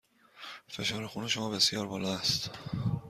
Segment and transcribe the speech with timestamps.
[0.67, 2.49] فشار خون شما بسیار بالا است.